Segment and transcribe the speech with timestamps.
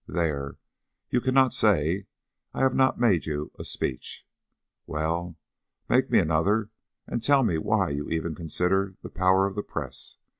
[0.07, 0.57] There,
[1.11, 2.07] you cannot say
[2.55, 4.25] I have not made you a speech!"
[4.87, 5.37] "Well,
[5.89, 6.71] make me another,
[7.05, 10.17] and tell me why you even consider the power of the press.